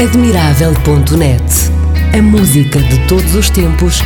[0.00, 1.42] Admirável.net
[2.16, 3.98] A música de todos os tempos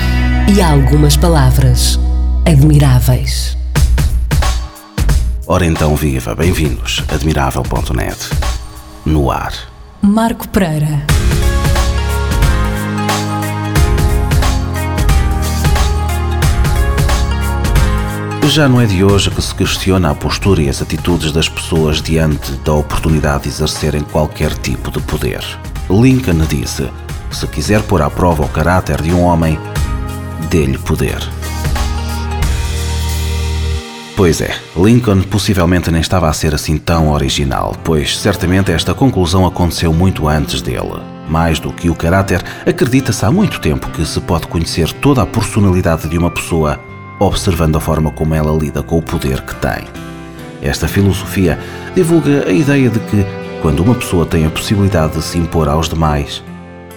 [0.57, 2.00] e algumas palavras
[2.47, 3.58] admiráveis.
[5.47, 7.05] Ora então, viva, bem-vindos.
[7.13, 8.16] Admirável.net
[9.05, 9.53] No ar.
[10.01, 11.05] Marco Pereira.
[18.49, 22.01] Já não é de hoje que se questiona a postura e as atitudes das pessoas
[22.01, 25.45] diante da oportunidade de exercerem qualquer tipo de poder.
[25.93, 26.89] Lincoln disse:
[27.31, 29.59] se quiser pôr à prova o caráter de um homem,
[30.49, 31.19] dê-lhe poder.
[34.16, 39.45] Pois é, Lincoln possivelmente nem estava a ser assim tão original, pois certamente esta conclusão
[39.47, 41.02] aconteceu muito antes dele.
[41.28, 45.27] Mais do que o caráter, acredita-se há muito tempo que se pode conhecer toda a
[45.27, 46.80] personalidade de uma pessoa
[47.19, 49.84] observando a forma como ela lida com o poder que tem.
[50.62, 51.59] Esta filosofia
[51.95, 53.27] divulga a ideia de que,
[53.62, 56.42] quando uma pessoa tem a possibilidade de se impor aos demais,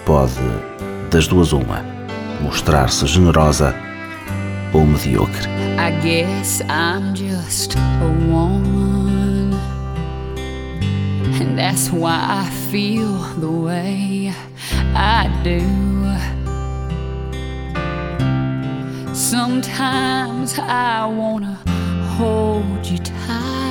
[0.04, 0.34] pode,
[1.12, 1.86] das duas uma,
[2.42, 3.76] mostrar-se generosa
[4.74, 5.48] ou mediocre.
[5.78, 9.54] I guess I'm just a woman
[11.40, 14.34] And that's why I feel the way
[14.96, 15.62] I do
[19.14, 21.60] Sometimes I wanna
[22.18, 23.65] hold you tight.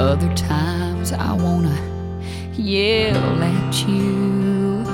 [0.00, 1.78] Other times I wanna
[2.52, 4.84] yell at you.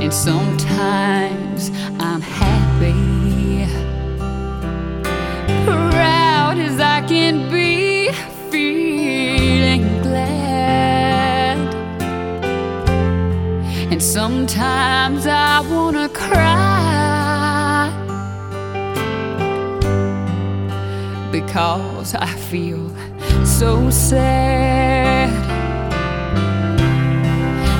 [0.00, 3.66] And sometimes I'm happy,
[5.66, 8.12] proud as I can be,
[8.50, 11.58] feeling glad.
[13.90, 16.89] And sometimes I wanna cry
[21.50, 22.94] because I feel
[23.44, 25.30] so sad.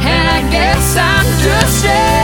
[0.02, 2.19] And I guess I'm just a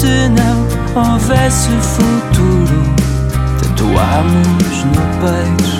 [0.00, 2.80] se não houvesse futuro.
[3.60, 5.74] Tatuamos no peito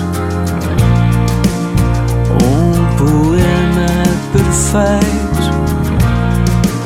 [2.45, 3.91] um poema
[4.31, 5.49] perfeito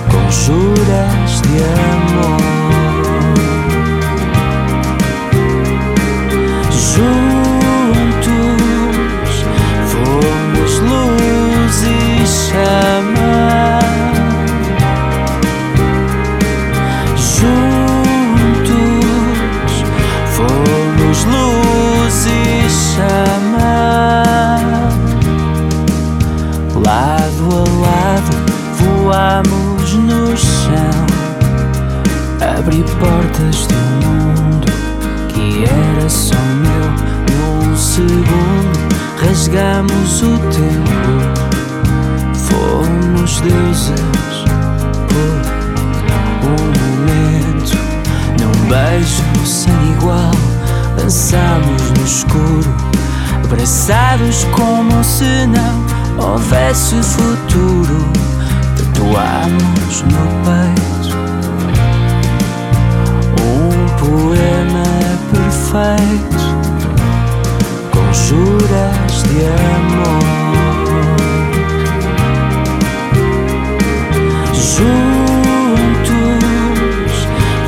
[0.10, 1.56] com juras de
[1.92, 2.05] amor.
[40.26, 41.06] O tempo,
[42.34, 44.46] fomos deuses
[45.08, 45.42] por
[46.48, 47.78] um momento.
[48.40, 50.36] Num beijo sem igual,
[50.98, 52.76] dançamos no escuro,
[53.44, 55.86] abraçados como se não
[56.18, 58.10] houvesse futuro.
[58.78, 60.86] Tatuamos no peito
[64.06, 64.84] poema
[65.32, 66.46] perfeito
[67.92, 71.16] com juras de amor.
[74.54, 75.16] Juntos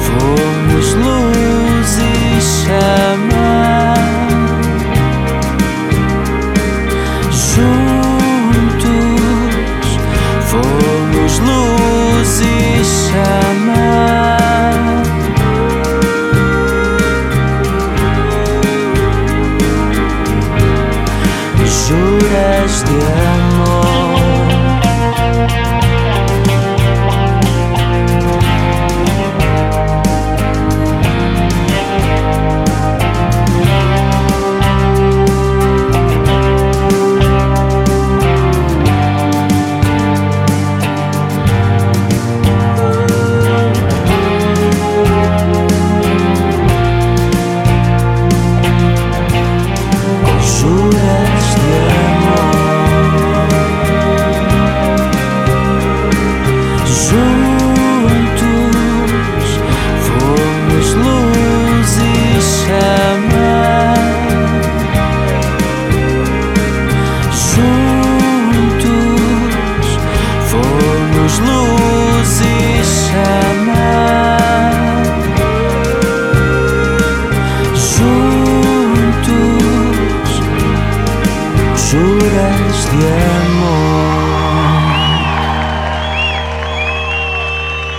[0.05, 3.26] fomos luz e chama.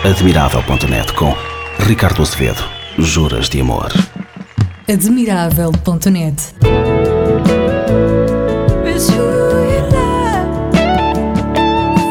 [0.05, 1.35] Admirável.net com
[1.81, 2.65] Ricardo Azevedo.
[2.99, 3.93] Juras de amor.
[4.89, 6.55] Admirável.net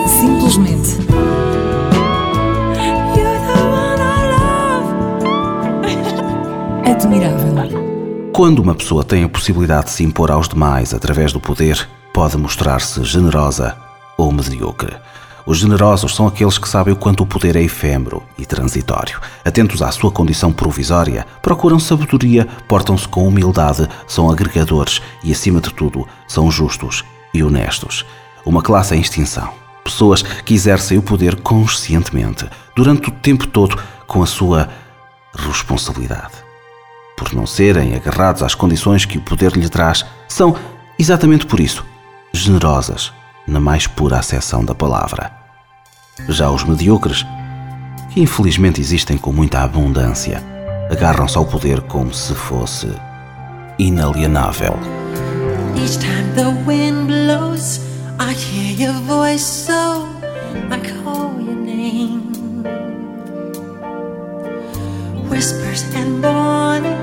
[0.08, 0.98] Simplesmente.
[6.86, 7.48] Admirável.
[8.32, 12.36] Quando uma pessoa tem a possibilidade de se impor aos demais através do poder, pode
[12.36, 13.78] mostrar-se generosa
[14.18, 14.98] ou medíocre.
[15.46, 19.22] Os generosos são aqueles que sabem o quanto o poder é efêmero e transitório.
[19.46, 25.72] Atentos à sua condição provisória, procuram sabedoria, portam-se com humildade, são agregadores e, acima de
[25.72, 27.06] tudo, são justos
[27.36, 28.04] e honestos.
[28.44, 29.54] Uma classe em extinção.
[29.84, 34.70] Pessoas que exercem o poder conscientemente, durante o tempo todo, com a sua
[35.36, 36.34] responsabilidade.
[37.16, 40.56] Por não serem agarrados às condições que o poder lhe traz, são,
[40.98, 41.86] exatamente por isso,
[42.40, 43.14] generosas,
[43.48, 45.32] na mais pura acessão da palavra.
[46.28, 47.26] Já os mediocres,
[48.12, 50.44] que infelizmente existem com muita abundância,
[50.92, 52.90] agarram-se ao poder como se fosse
[53.78, 54.78] inalienável.
[55.76, 57.80] Each time the wind blows,
[58.20, 60.08] I hear your voice, so
[60.72, 62.24] I call your name.
[65.30, 66.98] Whispers and morning,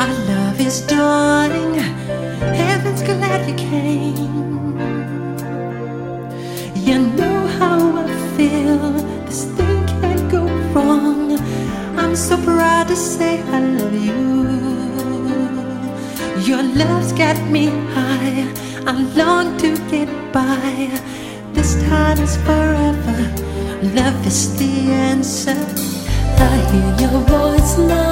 [0.00, 1.78] our love is dawning.
[2.54, 4.51] Heaven's glad you came.
[8.36, 8.92] feel
[9.26, 11.38] this thing can go wrong.
[11.98, 14.22] I'm so proud to say I love you.
[16.48, 18.48] Your love's got me high.
[18.86, 20.88] I long to get by.
[21.52, 23.18] This time is forever.
[23.98, 24.72] Love is the
[25.10, 25.60] answer.
[26.50, 28.11] I hear your voice now.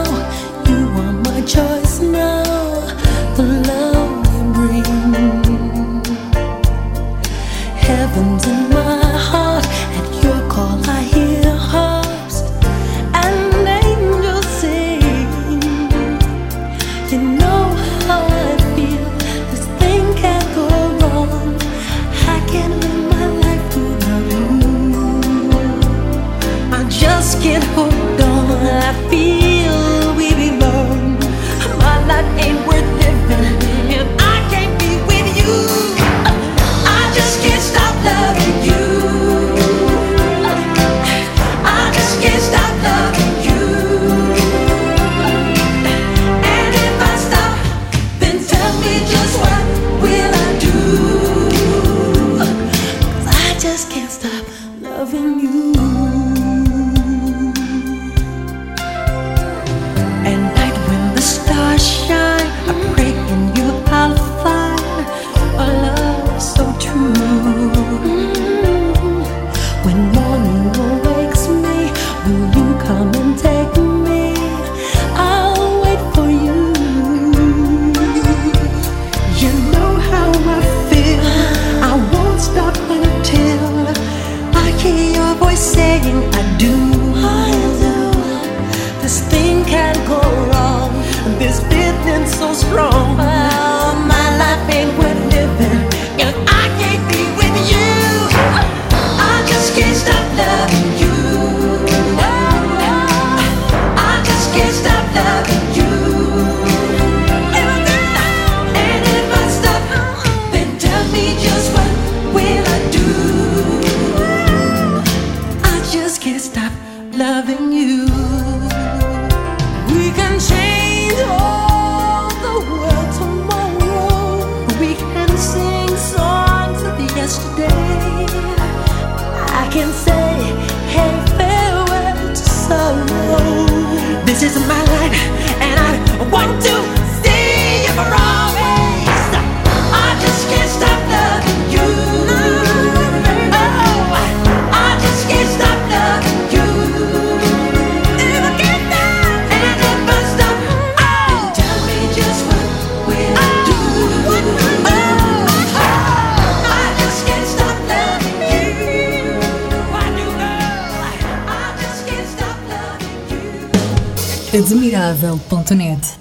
[165.20, 166.19] Inconfundível.net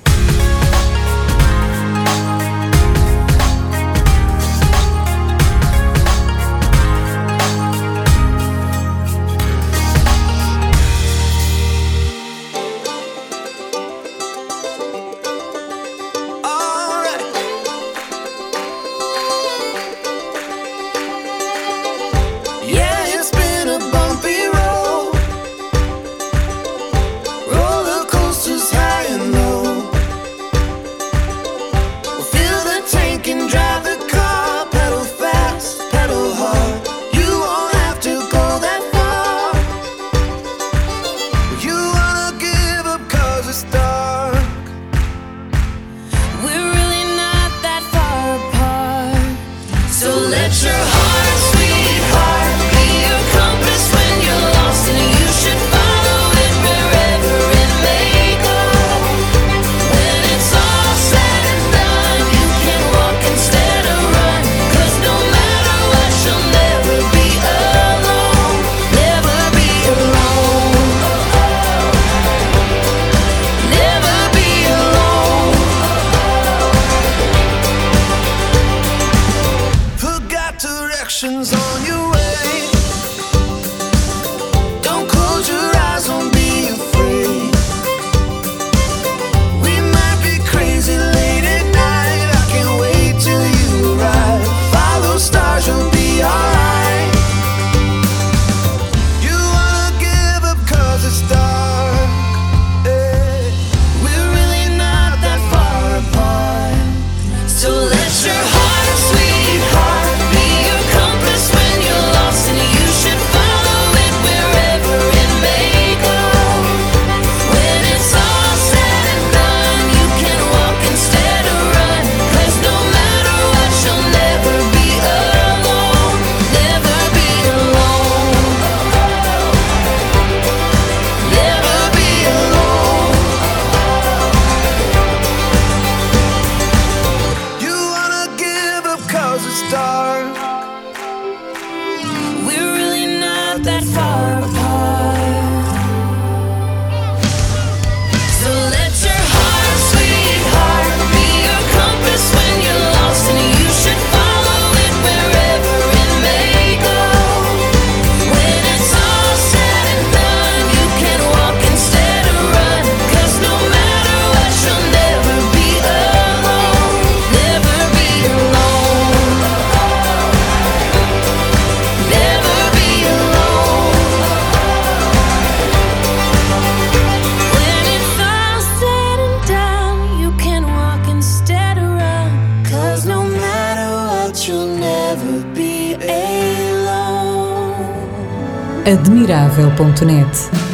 [189.39, 190.68] Admirável.net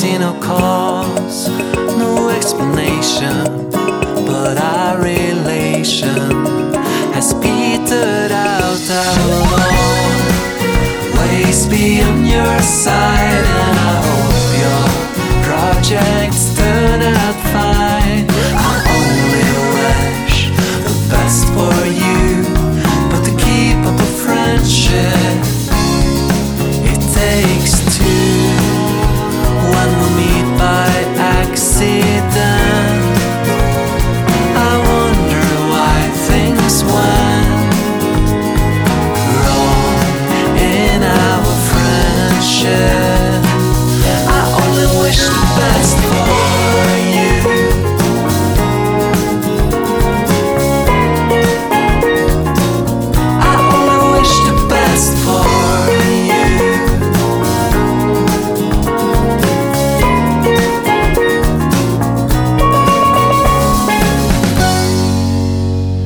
[0.00, 0.40] time, I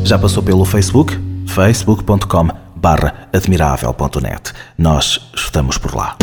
[0.08, 1.14] Já passou pelo Facebook?
[1.46, 4.54] facebook.com barra admirável.net.
[4.78, 6.16] Nós estamos por lá.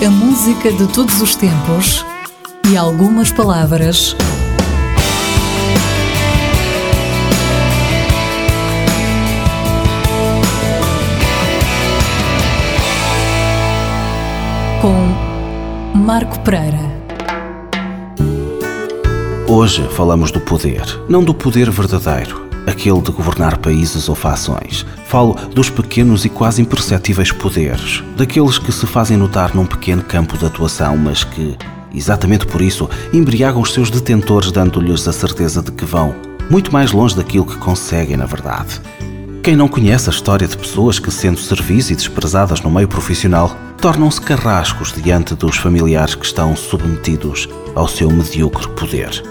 [0.00, 2.06] A música de todos os tempos
[2.70, 4.14] e algumas palavras
[14.80, 16.78] com Marco Pereira.
[19.48, 24.86] Hoje falamos do poder, não do poder verdadeiro, aquele de governar países ou fações.
[25.06, 30.36] Falo dos pequenos e quase imperceptíveis poderes, daqueles que se fazem notar num pequeno campo
[30.36, 31.56] de atuação, mas que,
[31.94, 36.14] exatamente por isso, embriagam os seus detentores, dando-lhes a certeza de que vão
[36.50, 38.80] muito mais longe daquilo que conseguem na verdade.
[39.42, 43.54] Quem não conhece a história de pessoas que, sendo serviço e desprezadas no meio profissional,
[43.76, 49.22] tornam-se carrascos diante dos familiares que estão submetidos ao seu medíocre poder?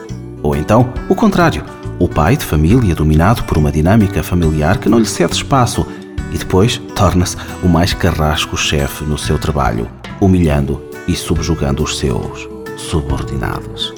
[0.44, 1.64] Ou então, o contrário,
[2.04, 5.88] o pai de família dominado por uma dinâmica familiar que não lhe cede espaço
[6.34, 9.90] e depois torna-se o mais carrasco chefe no seu trabalho,
[10.20, 13.94] humilhando e subjugando os seus subordinados.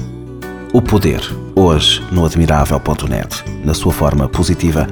[0.72, 1.20] O poder,
[1.56, 4.86] hoje no admirável.net, na sua forma positiva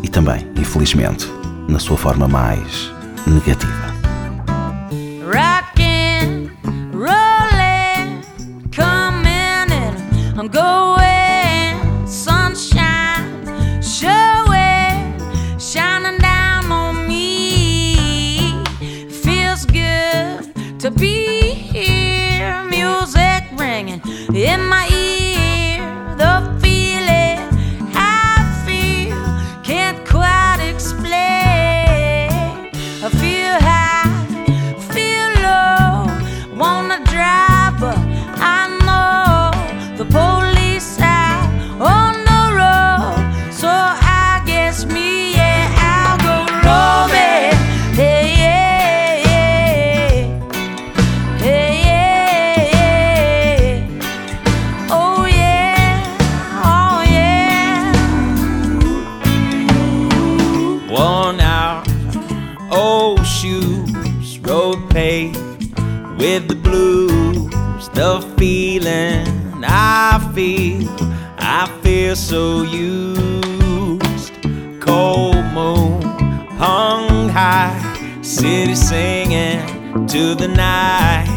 [0.00, 1.28] e também, infelizmente,
[1.66, 2.92] na sua forma mais
[3.26, 3.93] negativa.
[64.54, 65.36] road paved
[66.20, 69.26] with the blues, the feeling
[69.64, 70.88] I feel,
[71.38, 74.32] I feel so used.
[74.80, 76.02] Cold moon
[76.64, 77.76] hung high,
[78.22, 79.60] city singing
[80.12, 81.28] to the night.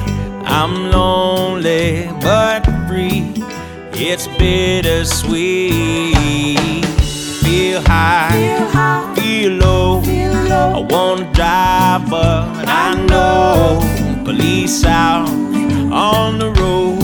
[0.58, 3.34] I'm lonely but free,
[4.10, 6.86] it's bittersweet.
[7.44, 9.16] Feel high, feel, high.
[9.16, 9.87] feel low.
[10.78, 13.82] I wanna drive, but I know
[14.24, 15.28] police out
[15.92, 17.02] on the road.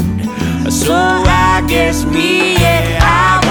[0.72, 3.43] So I guess me, yeah, I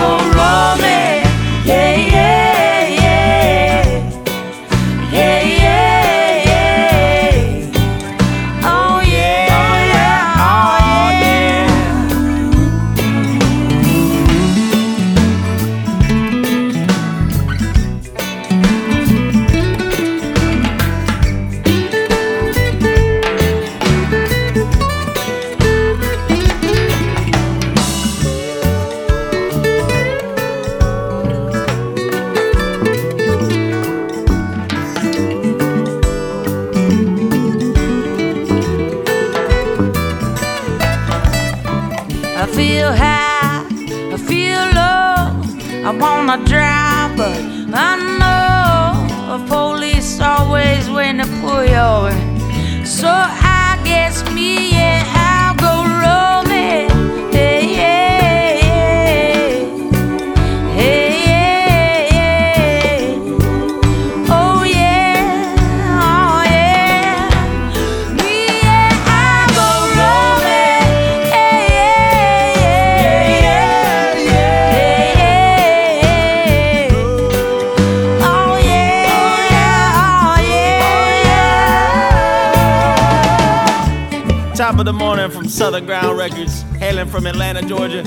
[85.52, 88.02] Southern Ground Records, hailing from Atlanta, Georgia.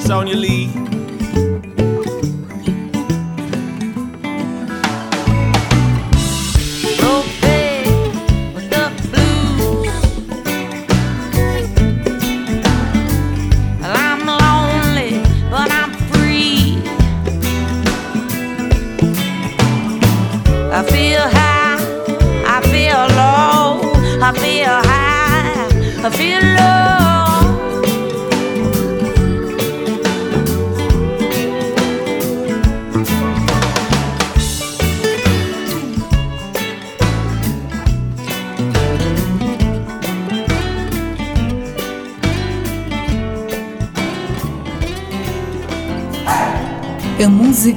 [0.00, 0.81] Sonia Lee.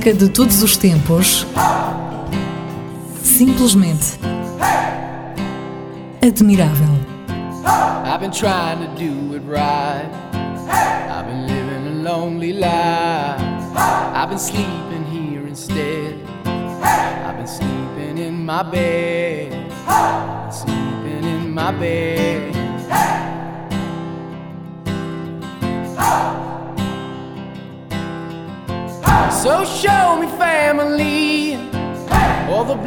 [0.05, 1.47] música de todos os tempos.
[3.23, 4.19] Simplesmente
[6.21, 6.87] admirável.
[8.05, 10.09] I've been trying to do it right.
[11.09, 13.41] I've been living a lonely life.
[13.75, 16.15] I've been sleeping here instead.
[16.45, 19.71] I've been sleeping in my bed.
[20.51, 22.54] Sleeping in my bed.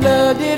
[0.01, 0.58] blooded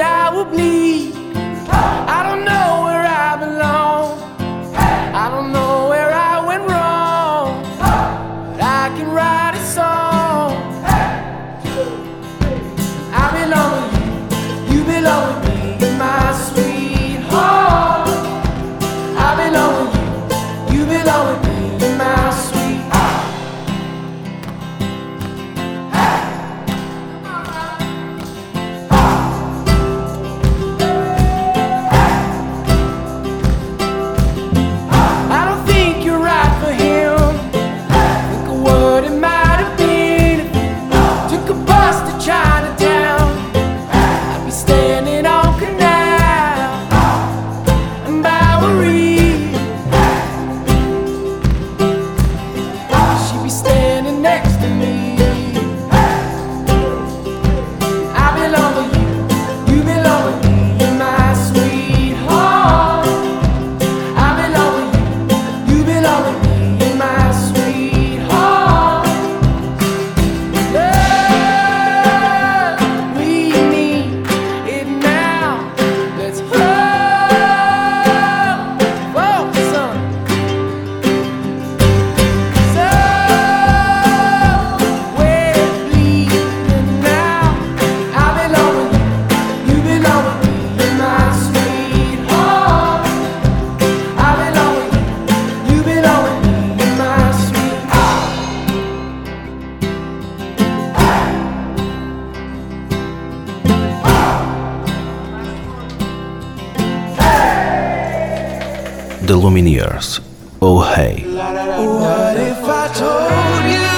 [109.34, 110.20] Lumineers.
[110.60, 111.24] Oh Hey.
[111.24, 113.90] What if I told you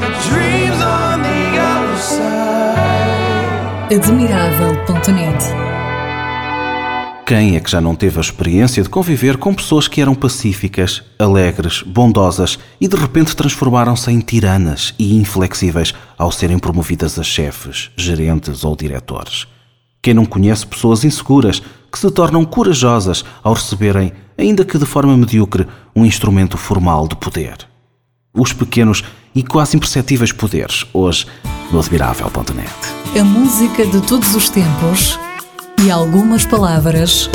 [0.00, 3.94] the dreams on the other side?
[3.94, 5.44] Admirável.net
[7.26, 11.02] Quem é que já não teve a experiência de conviver com pessoas que eram pacíficas,
[11.18, 17.90] alegres, bondosas e de repente transformaram-se em tiranas e inflexíveis ao serem promovidas a chefes,
[17.96, 19.46] gerentes ou diretores?
[20.02, 25.14] Quem não conhece pessoas inseguras que se tornam corajosas ao receberem, ainda que de forma
[25.14, 27.68] medíocre, um instrumento formal de poder?
[28.32, 31.26] Os pequenos e quase imperceptíveis poderes, hoje
[31.70, 32.70] no admirável.net.
[33.18, 35.18] A música de todos os tempos
[35.84, 37.28] e algumas palavras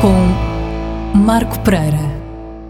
[0.00, 2.17] com Marco Pereira.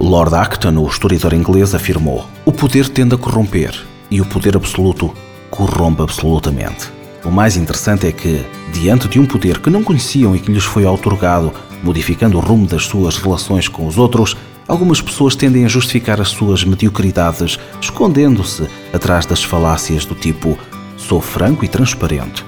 [0.00, 3.74] Lord Acton, o historiador inglês, afirmou: O poder tende a corromper
[4.08, 5.12] e o poder absoluto
[5.50, 6.90] corrompe absolutamente.
[7.24, 10.62] O mais interessante é que, diante de um poder que não conheciam e que lhes
[10.62, 14.36] foi outorgado, modificando o rumo das suas relações com os outros,
[14.68, 20.56] algumas pessoas tendem a justificar as suas mediocridades, escondendo-se atrás das falácias do tipo:
[20.96, 22.44] sou franco e transparente,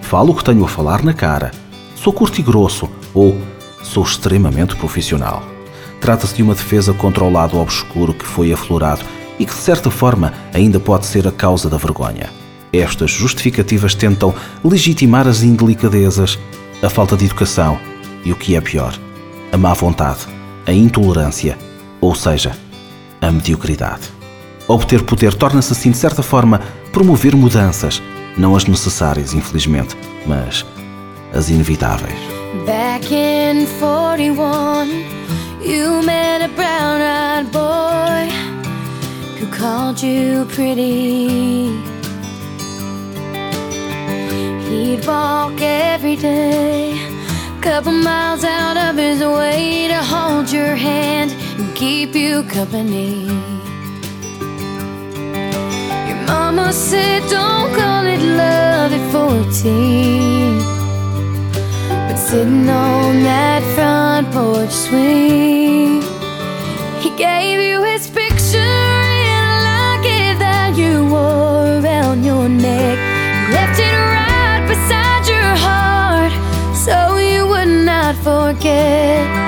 [0.00, 1.50] falo o que tenho a falar na cara,
[1.94, 3.38] sou curto e grosso ou
[3.82, 5.53] sou extremamente profissional.
[6.04, 9.02] Trata-se de uma defesa contra o lado obscuro que foi aflorado
[9.38, 12.28] e que, de certa forma, ainda pode ser a causa da vergonha.
[12.70, 16.38] Estas justificativas tentam legitimar as indelicadezas,
[16.82, 17.78] a falta de educação
[18.22, 18.92] e, o que é pior,
[19.50, 20.26] a má vontade,
[20.66, 21.56] a intolerância,
[22.02, 22.52] ou seja,
[23.22, 24.02] a mediocridade.
[24.68, 26.60] Obter poder torna-se assim, de certa forma,
[26.92, 28.02] promover mudanças,
[28.36, 30.66] não as necessárias, infelizmente, mas
[31.32, 32.18] as inevitáveis.
[32.66, 35.23] Back in 41,
[35.64, 38.28] you met a brown eyed boy
[39.38, 41.68] who called you pretty.
[44.68, 46.92] He'd walk every day,
[47.58, 53.24] a couple miles out of his way to hold your hand and keep you company.
[56.08, 60.73] Your mama said, Don't call it love at 14.
[62.34, 66.02] Sitting on that front porch swing,
[67.00, 72.98] he gave you his picture in a locket that you wore around your neck.
[73.54, 76.32] Left it right beside your heart
[76.74, 79.43] so you would not forget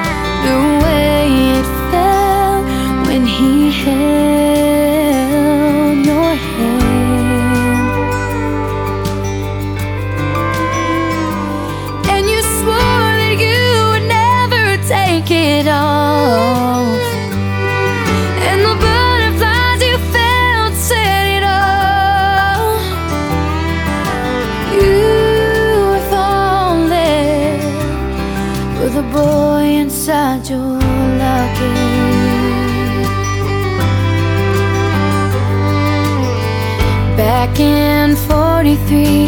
[38.86, 39.25] three.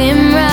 [0.00, 0.49] You watched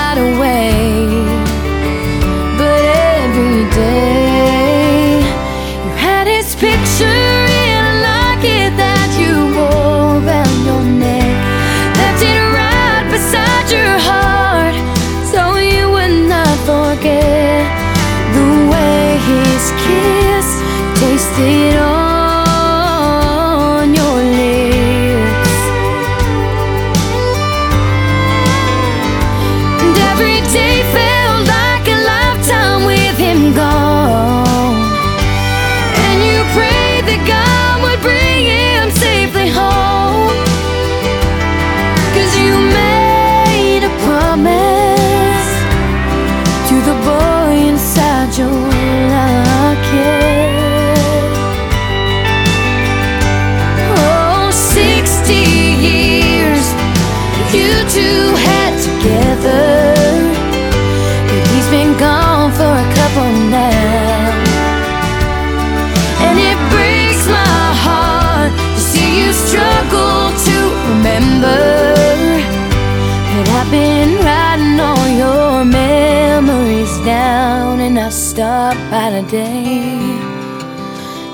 [79.09, 79.99] by today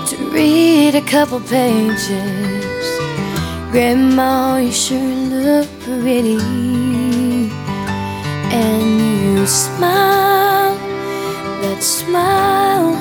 [0.08, 2.86] to read a couple pages.
[3.72, 6.38] Grandma, you sure look pretty,
[8.62, 8.86] and
[9.24, 10.76] you smile
[11.62, 12.92] that smile,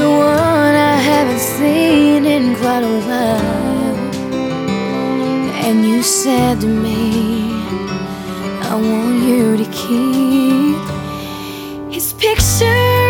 [0.00, 3.94] the one I haven't seen in quite a while.
[5.66, 7.52] And you said to me,
[8.70, 10.63] I want you to keep
[11.94, 13.03] his picture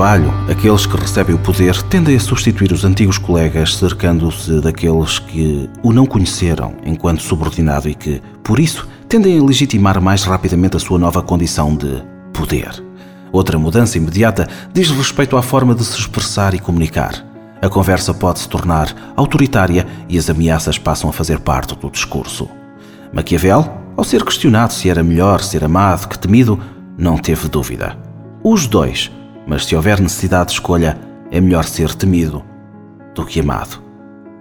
[0.00, 5.68] trabalho, aqueles que recebem o poder tendem a substituir os antigos colegas, cercando-se daqueles que
[5.82, 10.80] o não conheceram enquanto subordinado e que, por isso, tendem a legitimar mais rapidamente a
[10.80, 12.82] sua nova condição de poder.
[13.30, 17.22] Outra mudança imediata diz respeito à forma de se expressar e comunicar.
[17.60, 22.48] A conversa pode se tornar autoritária e as ameaças passam a fazer parte do discurso.
[23.12, 26.58] Maquiavel, ao ser questionado se era melhor ser amado que temido,
[26.96, 27.98] não teve dúvida.
[28.42, 29.10] Os dois,
[29.46, 30.98] mas se houver necessidade de escolha,
[31.30, 32.44] é melhor ser temido
[33.14, 33.82] do que amado.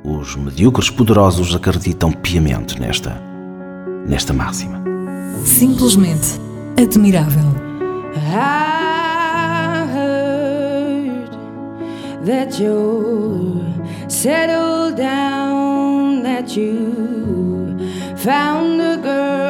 [0.03, 3.21] Os medíocres poderosos acreditam piamente nesta,
[4.07, 4.83] nesta máxima.
[5.43, 6.39] Simplesmente
[6.81, 7.43] admirável.
[8.15, 11.31] I heard
[12.25, 13.61] that you're
[14.07, 17.77] settled down, that you
[18.15, 19.48] found a girl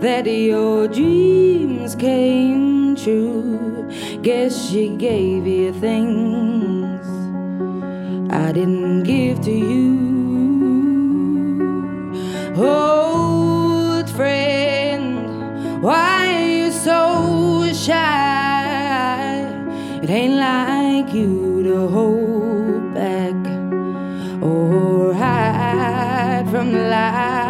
[0.00, 3.86] that your dreams came true.
[4.22, 7.06] Guess she gave you things
[8.32, 10.10] I didn't give to you.
[12.56, 19.44] Old friend, why are you so shy?
[20.02, 23.36] It ain't like you to hold back
[24.42, 27.49] or hide from the light.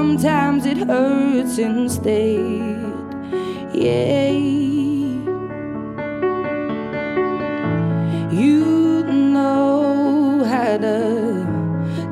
[0.00, 2.40] Sometimes it hurts instead.
[3.74, 4.30] Yeah.
[8.42, 9.02] You
[9.34, 11.02] know how the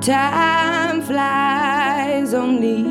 [0.03, 2.85] time flies only.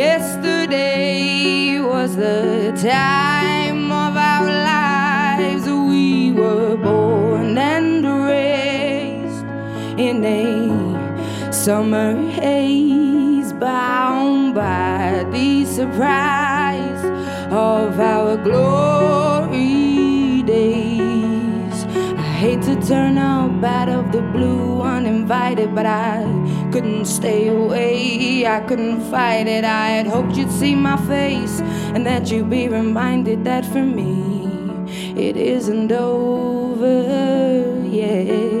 [0.00, 5.64] Yesterday was the time of our lives.
[5.92, 9.46] We were born and raised
[10.06, 10.48] in a
[11.50, 12.97] summer haze,
[13.58, 17.04] bound by the surprise
[17.50, 21.84] of our glory days.
[22.16, 26.22] I hate to turn up out of the blue uninvited, but I
[26.72, 28.46] couldn't stay away.
[28.46, 29.64] I couldn't fight it.
[29.64, 31.60] I had hoped you'd see my face
[31.94, 34.86] and that you'd be reminded that for me
[35.16, 38.57] it isn't over yet.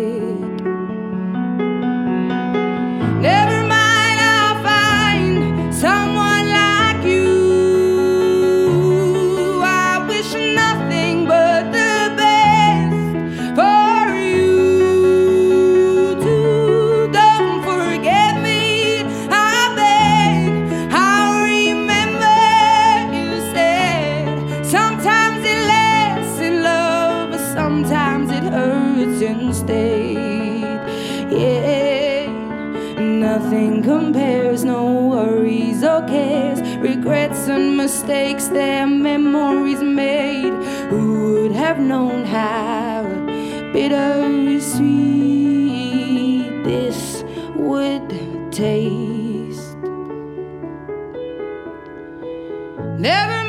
[37.48, 40.52] And mistakes their memories made.
[40.90, 43.04] Who would have known how
[43.72, 44.92] bittersweet
[46.64, 47.24] this
[47.56, 48.08] would
[48.52, 49.76] taste?
[52.98, 53.47] Never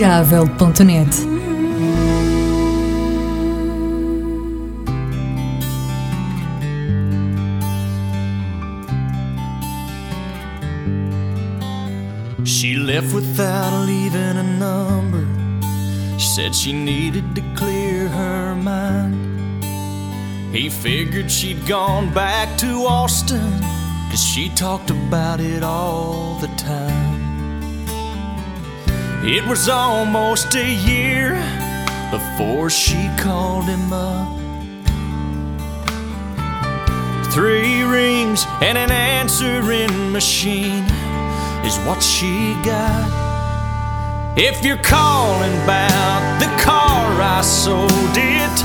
[0.00, 1.14] Admirável.net
[12.46, 15.26] She left without leaving a number.
[16.18, 19.64] She said she needed to clear her mind.
[20.54, 23.60] He figured she'd gone back to Austin,
[24.10, 27.09] cause she talked about it all the time.
[29.22, 31.34] It was almost a year
[32.10, 34.26] before she called him up.
[37.30, 40.84] Three rings and an answering machine
[41.66, 44.38] is what she got.
[44.38, 48.56] If you're calling about the car I sold it,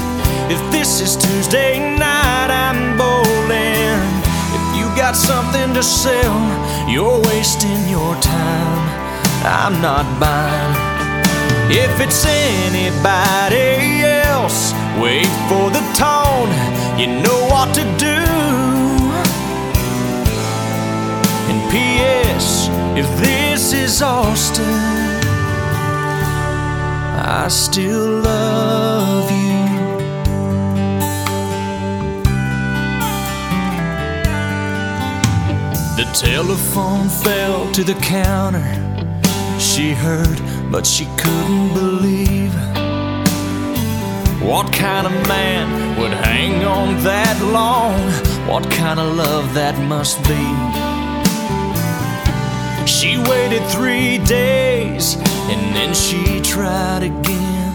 [0.49, 3.99] if this is Tuesday night, I'm bowling.
[4.55, 8.84] If you got something to sell, you're wasting your time.
[9.45, 10.75] I'm not buying.
[11.69, 16.49] If it's anybody else, wait for the tone.
[16.99, 18.21] You know what to do.
[21.49, 22.69] And P.S.
[22.97, 24.63] If this is Austin,
[27.17, 29.45] I still love you.
[35.97, 38.84] The telephone fell to the counter.
[39.65, 40.39] She heard,
[40.71, 42.53] but she couldn't believe.
[44.41, 47.99] What kind of man would hang on that long?
[48.47, 50.45] What kind of love that must be?
[52.85, 55.15] She waited three days
[55.51, 57.73] and then she tried again.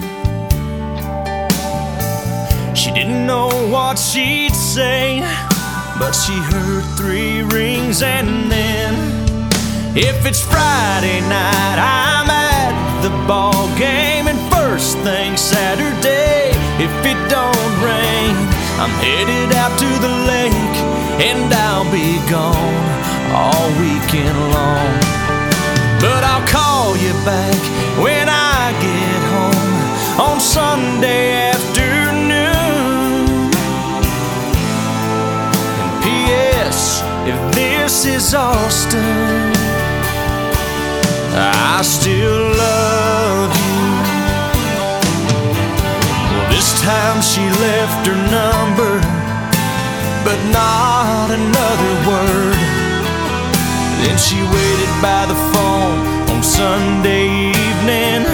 [2.75, 5.21] She didn't know what she'd say,
[5.99, 9.20] but she heard three rings and then.
[9.93, 17.19] If it's Friday night, I'm at the ball game, and first thing Saturday, if it
[17.27, 18.39] don't rain,
[18.79, 20.77] I'm headed out to the lake,
[21.19, 22.87] and I'll be gone
[23.35, 24.95] all weekend long.
[25.99, 27.59] But I'll call you back
[27.99, 32.31] when I get home on Sunday afternoon.
[35.83, 37.03] And P.S.
[37.27, 39.60] If this is Austin,
[41.33, 43.81] I still love you.
[46.33, 49.01] Well, this time she left her number,
[50.27, 52.59] but not another word.
[54.03, 55.99] Then she waited by the phone
[56.31, 58.27] on Sunday evening,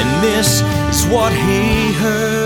[0.00, 2.38] and this is what he heard.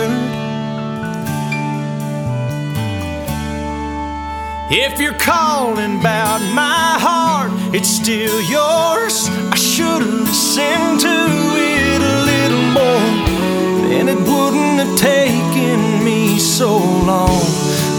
[4.74, 9.28] If you're calling about my heart, it's still yours.
[9.72, 11.16] I should've listened to
[11.56, 13.88] it a little more.
[13.88, 17.40] Then it wouldn't have taken me so long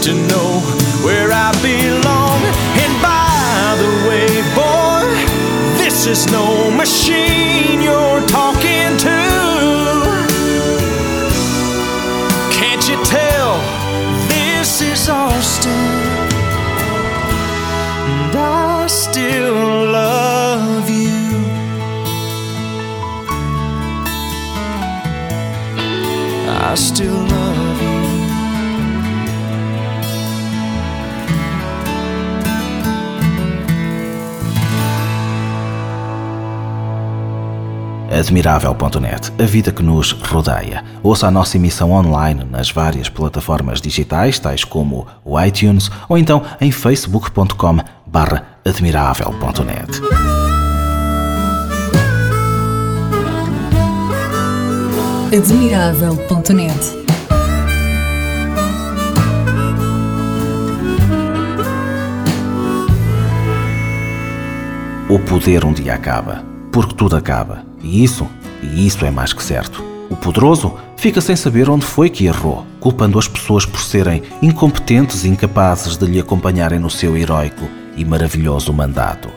[0.02, 0.60] to know
[1.02, 2.38] where I belong.
[2.78, 5.02] And by the way, boy,
[5.82, 9.20] this is no machine you're talking to.
[12.54, 13.58] Can't you tell
[14.28, 15.72] this is Austin?
[18.12, 19.43] And I still
[26.76, 27.94] Still love you.
[38.14, 40.84] Admirável.net, a vida que nos rodeia.
[41.02, 46.42] Ouça a nossa emissão online nas várias plataformas digitais, tais como o iTunes ou então
[46.60, 47.78] em facebook.com
[55.36, 57.04] admirável.net.
[65.08, 67.64] O poder um dia acaba, porque tudo acaba.
[67.82, 68.28] E isso,
[68.62, 69.82] e isso é mais que certo.
[70.08, 75.24] O poderoso fica sem saber onde foi que errou, culpando as pessoas por serem incompetentes
[75.24, 79.28] e incapazes de lhe acompanharem no seu heróico e maravilhoso mandato.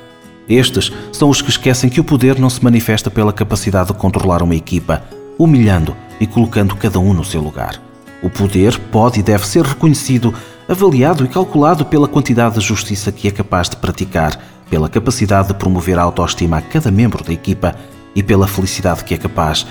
[0.47, 4.43] Estes são os que esquecem que o poder não se manifesta pela capacidade de controlar
[4.43, 5.03] uma equipa,
[5.37, 7.81] humilhando e colocando cada um no seu lugar.
[8.21, 10.33] O poder pode e deve ser reconhecido,
[10.67, 15.53] avaliado e calculado pela quantidade de justiça que é capaz de praticar, pela capacidade de
[15.53, 17.75] promover a autoestima a cada membro da equipa
[18.15, 19.65] e pela felicidade que é capaz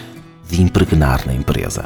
[0.49, 1.85] de impregnar na empresa.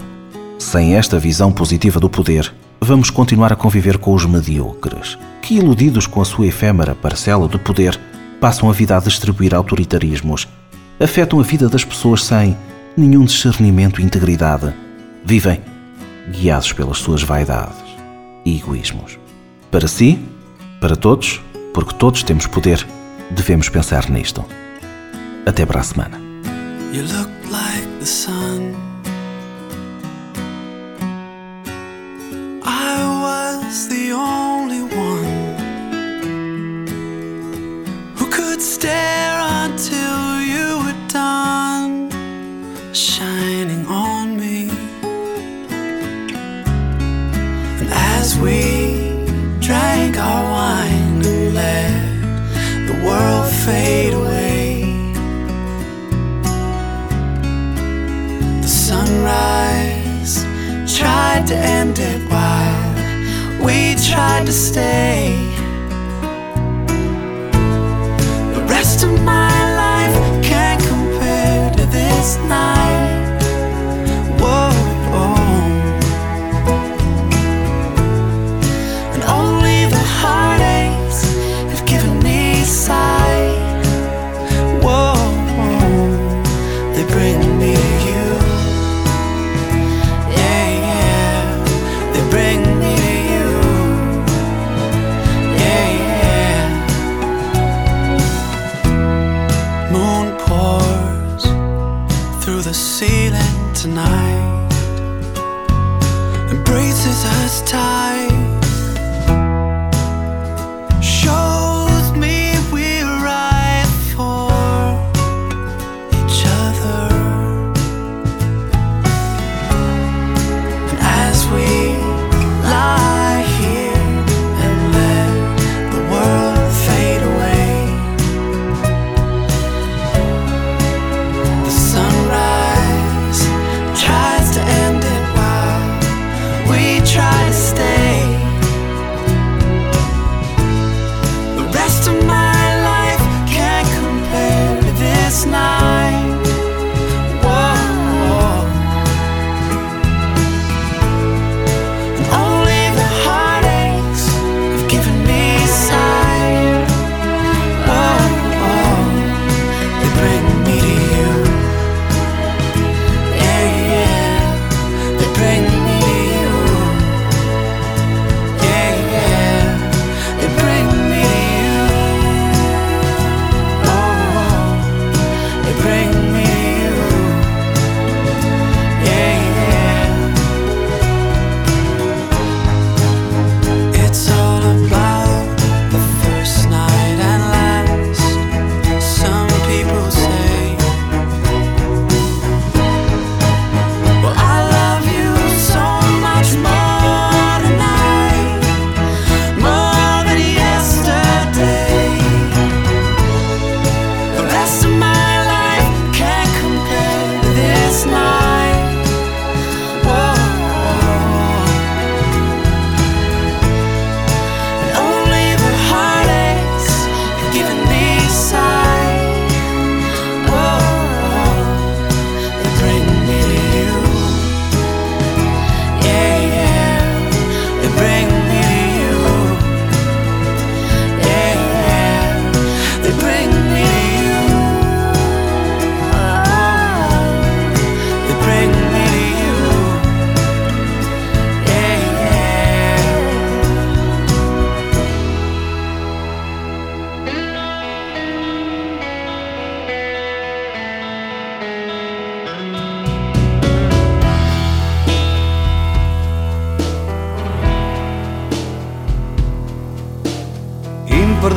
[0.59, 6.07] Sem esta visão positiva do poder, vamos continuar a conviver com os medíocres, que, iludidos
[6.07, 7.99] com a sua efêmera parcela de poder,
[8.39, 10.47] passam a vida a distribuir autoritarismos,
[11.01, 12.57] afetam a vida das pessoas sem
[12.97, 14.72] nenhum discernimento e integridade,
[15.24, 15.62] vivem
[16.30, 17.76] guiados pelas suas vaidades
[18.45, 19.18] e egoísmos.
[19.70, 20.18] Para si,
[20.80, 21.41] para todos,
[21.72, 22.84] porque todos temos poder,
[23.30, 24.45] devemos pensar nisto.
[25.47, 26.20] Até para a semana.
[26.93, 28.74] You look like the sun.
[32.64, 35.47] I was the only one
[38.16, 38.61] who could
[64.70, 65.19] stay.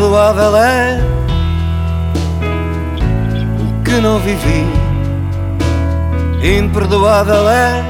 [0.04, 1.00] Imperdoável é
[3.58, 4.66] o que não vivi.
[6.44, 7.86] Imperdoável é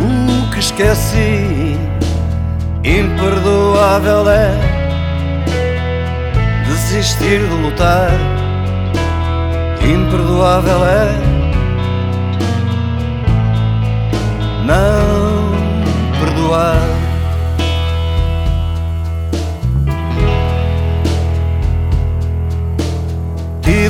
[0.00, 1.76] o que esqueci.
[2.82, 4.54] Imperdoável é
[6.66, 8.10] desistir de lutar.
[9.82, 11.32] Imperdoável é
[14.64, 15.21] não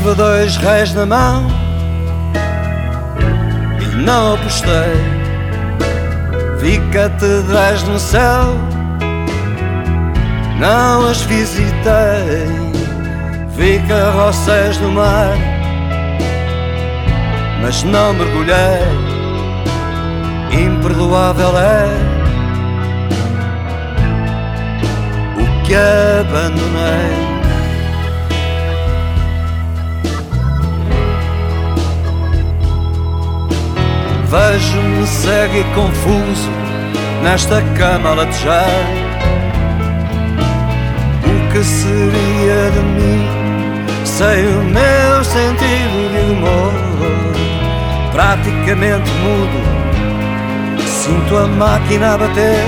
[0.03, 1.46] Tive dois reis na mão
[3.80, 4.96] e não apostei.
[6.59, 8.57] Vi catedrais no céu,
[10.59, 12.50] não as visitei.
[13.50, 15.36] Vi carroceis no mar,
[17.62, 18.82] mas não mergulhei.
[20.50, 21.86] Imperdoável é
[25.38, 27.32] o que abandonei.
[34.33, 36.51] Vejo-me cego e confuso
[37.22, 38.64] nesta cama a latejar.
[41.26, 43.28] O que seria de mim
[44.07, 46.72] sem o meu sentido de humor?
[48.12, 49.61] Praticamente mudo,
[50.87, 52.64] sinto a máquina a bater.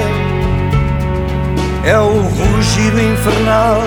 [1.86, 3.84] É o rugido infernal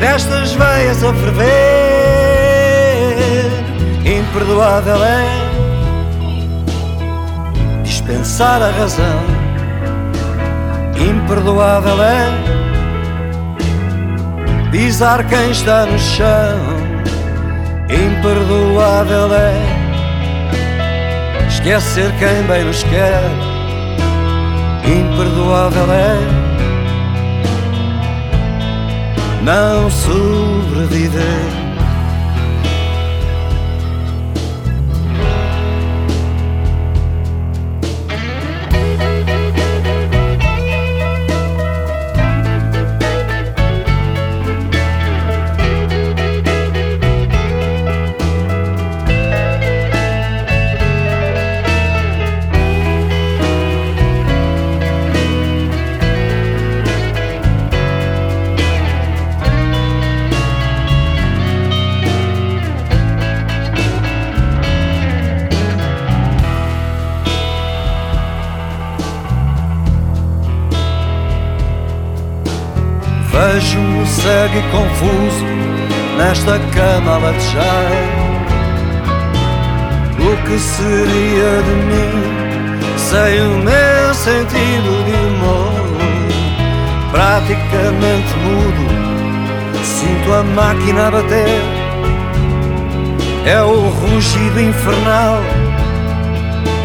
[0.00, 1.54] destas veias a ferver.
[4.04, 5.43] Imperdoável é
[8.04, 9.24] dispensar a razão.
[10.96, 12.28] Imperdoável é
[14.70, 16.58] pisar quem está no chão.
[17.88, 19.54] Imperdoável é
[21.48, 23.30] esquecer quem bem nos quer.
[24.84, 26.18] Imperdoável é
[29.42, 31.63] não sobreviver.
[74.14, 75.44] Vejo-me cego e confuso
[76.16, 77.90] nesta cama a latejar.
[80.18, 82.12] O que seria de mim
[82.96, 85.84] sem o meu sentido de humor?
[87.10, 88.84] Praticamente mudo,
[89.84, 91.62] sinto a máquina a bater.
[93.46, 95.40] É o rugido infernal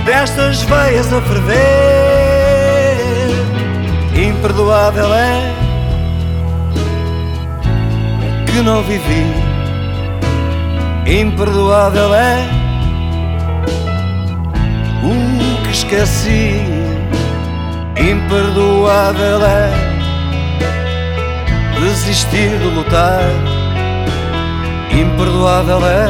[0.05, 1.59] destas veias a ferver.
[4.13, 5.58] Imperdoável é
[8.51, 9.25] que não vivi.
[11.05, 12.47] Imperdoável é
[15.03, 16.61] o que esqueci.
[17.97, 19.71] Imperdoável é
[21.79, 23.21] desistir de lutar.
[24.91, 26.09] Imperdoável é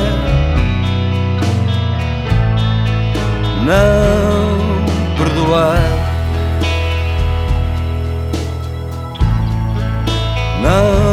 [3.65, 4.85] não
[5.17, 6.09] perdoar.
[10.61, 11.08] Não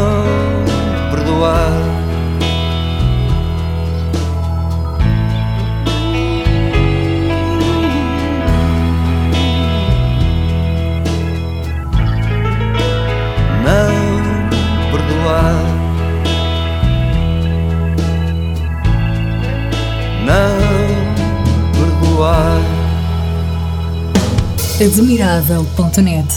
[24.78, 26.30] Admirável.net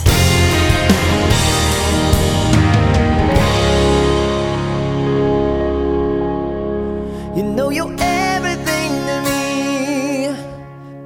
[7.35, 10.27] You know you're everything to me,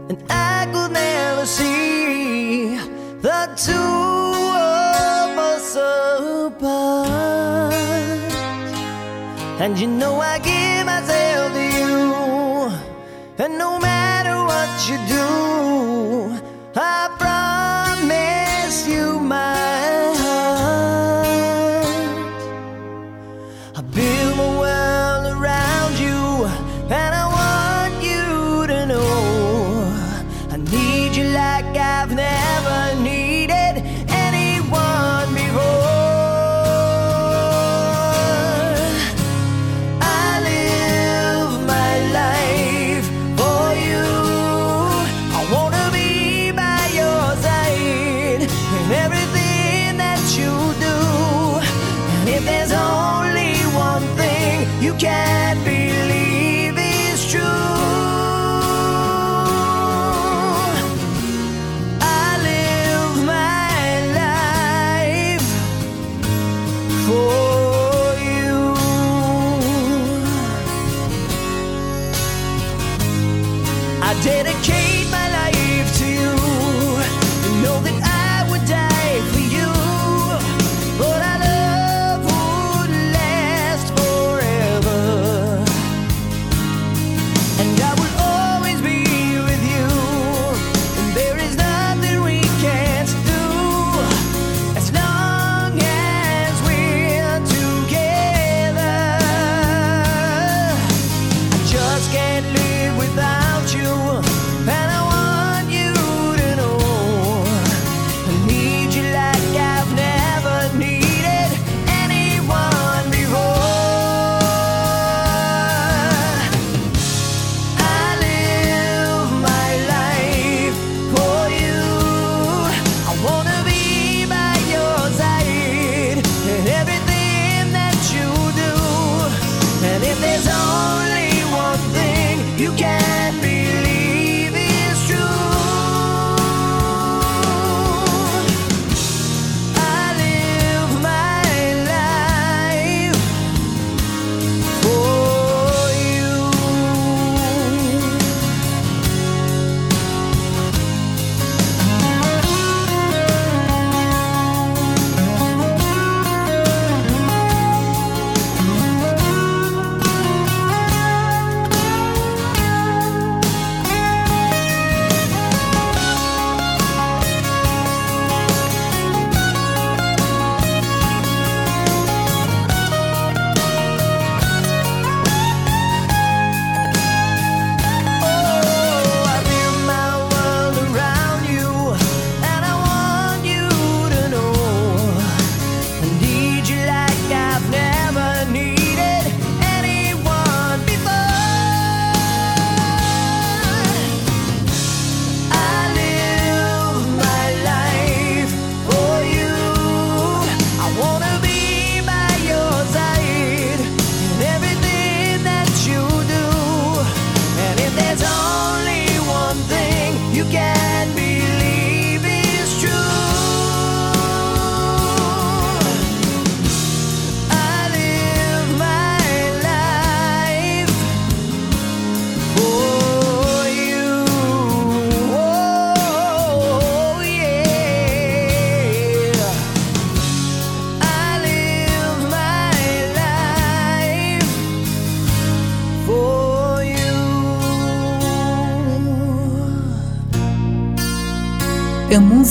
[0.10, 2.78] and I could never see
[3.22, 7.74] the two of us apart.
[9.60, 12.72] And you know I give myself to you,
[13.44, 15.53] and no matter what you do,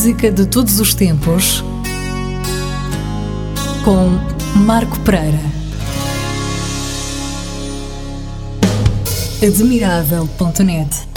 [0.02, 1.62] música de todos os tempos
[3.84, 4.10] com
[4.58, 5.38] Marco Pereira.
[9.40, 11.11] Admirável.net